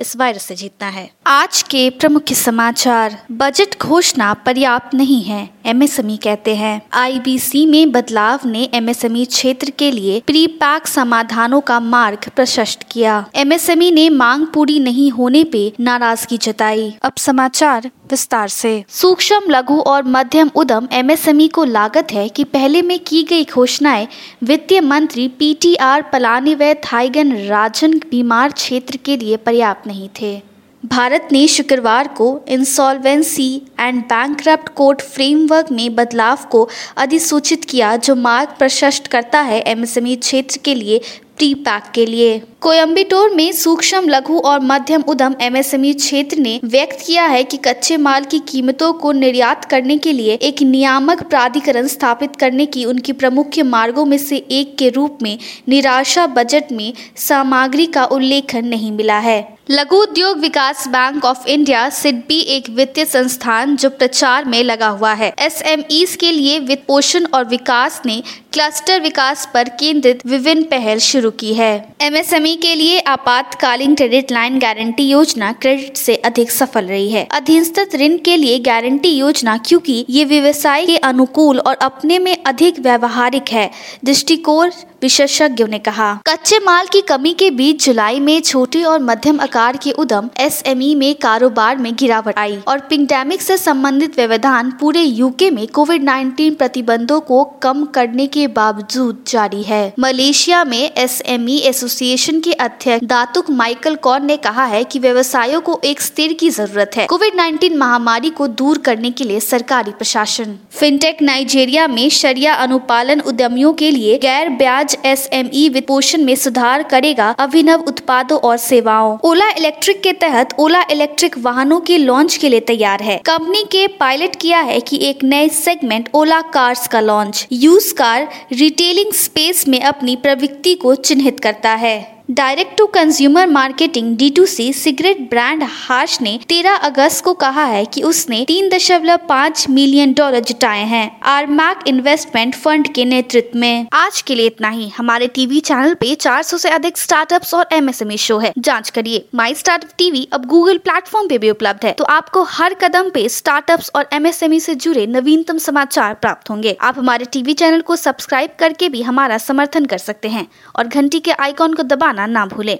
[0.00, 6.16] इस वायरस से जीतना है। आज के प्रमुख समाचार, बजट घोषणा पर्याप्त नहीं है एमएसएमई
[6.16, 12.28] कहते हैं। आईबीसी में बदलाव ने एमएसएमई क्षेत्र के लिए प्री पैक समाधानों का मार्ग
[12.36, 18.84] प्रशस्त किया। एमएसएमई ने मांग पूरी नहीं होने पे नाराज़गी जताई। अब समाचार विस्तार से।
[18.88, 24.08] सूक्ष्म, लघु और मध्यम उद्यम एमएसएमई को लागत है कि पहले में की गई घोषणाएँ
[24.44, 30.42] वित्तीय मंत्री पीटीआर पलानी व थाईगन राजन बीमार क्षेत्र के लिए पर्याप्त नहीं थे।
[30.84, 38.14] भारत ने शुक्रवार को insolvency and bank court framework में बदलाव को अधिसूचित किया, जो
[38.14, 41.00] मार्ग प्रशस्त करता है एमएसएमई क्षेत्र के लिए
[41.40, 47.04] प्री पैक के लिए। कोयम्बटूर में सूक्ष्म, लघु और मध्यम उद्यम एमएसएमई क्षेत्र ने व्यक्त
[47.06, 51.86] किया है कि कच्चे माल की कीमतों को निर्यात करने के लिए एक नियामक प्राधिकरण
[51.86, 55.38] स्थापित करने की उनकी प्रमुख मार्गों में से एक के रूप में
[55.68, 61.88] निराशा बजट में सामग्री का उल्लेखन नहीं मिला है। लघु उद्योग विकास बैंक ऑफ़ इंडिया
[61.90, 67.26] सिडबी एक वित्तीय संस्थान जो प्रचार में लगा हुआ है। एस के लिए वित्त पोषण
[67.34, 71.70] और विकास ने क्लस्टर विकास पर केंद्रित विभिन्न पहल शुरू की है।
[72.00, 77.94] एमएसएमई के लिए आपातकालीन क्रेडिट लाइन गारंटी योजना क्रेडिट से अधिक सफल रही है। अधीनस्थ
[77.94, 83.52] ऋण के लिए गारंटी योजना क्योंकि ये व्यवसाय के अनुकूल और अपने में अधिक व्यवहारिक
[83.52, 83.70] है,
[84.04, 84.70] दृष्टिकोण
[85.02, 89.76] विशेषज्ञों ने कहा। कच्चे माल की कमी के बीच जुलाई में छोटे और मध्यम आकार
[89.76, 95.50] के उद्यम एसएमई में कारोबार में गिरावट आई और पिंडेमिक से संबंधित व्यवधान पूरे यूके
[95.50, 102.40] में कोविड 19 प्रतिबंधों को कम करने के बावजूद जारी है। मलेशिया में एसएमई एसोसिएशन
[102.40, 106.90] के अध्यक्ष दातुक माइकल कौर ने कहा है कि व्यवसायों को एक स्थिर की ज़रूरत
[106.96, 112.54] है। कोविड 19 महामारी को दूर करने के लिए सरकारी प्रशासन। फिनटेक नाइजेरिया में शरिया
[112.54, 118.56] अनुपालन उद्यमियों के लिए गैर ब्याज एसएमई वित्त पोषण में सुधार करेगा अभिनव उत्पादों और
[118.56, 123.64] सेवाओं। ओला इलेक्ट्रिक के तहत ओला इलेक्ट्रिक वाहनों के लॉन्च के लिए तैयार है। कंपनी
[123.64, 127.46] के पायलट किया है कि एक नए सेगमेंट ओला कार्स का launch.
[127.52, 134.16] Used car retailing space में अपनी प्रवृत्ति को चिन्हित करता है। Direct to consumer marketing
[134.16, 134.32] D
[134.72, 140.12] cigarette brand Harsh ने 13 अगस्त को कहा है कि उसने तीन दशमलव पाँच मिलियन
[140.12, 145.26] डॉलर जुटाए हैं आरमैक इन्वेस्टमेंट फंड के नेतृत्व में। आज के लिए इतना ही। हमारे
[145.26, 149.90] टीवी चैनल पे 400 से अधिक स्टार्टअप्स और एमएसएमई शो है। जाँच करिए। माई स्टार्टअप
[149.98, 154.08] टीवी अब गूगल प्लेटफॉर्म पे भी उपलब्ध है। तो आपको हर कदम पे स्टार्टअप्स और
[154.12, 159.02] एमएसएमई से जुड़े नवीनतम समाचार प्राप्त होंगे। आप हमारे टीवी चैनल को सब्सक्राइब करके भी
[159.02, 160.46] हमारा समर्थन कर सकते हैं
[160.76, 162.78] और घंटी के आइकॉन को दबाना करना ना भूलें।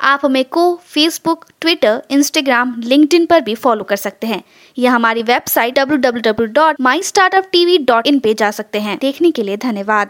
[0.00, 4.42] आप हमें को फेसबुक ट्विटर इंस्टाग्राम लिंक्डइन पर भी फॉलो कर सकते हैं।
[4.78, 8.80] या हमारी website W W W dot my startup TV dot in पे जा सकते
[8.80, 10.00] हैं। देखने के लिए धन्यवाद।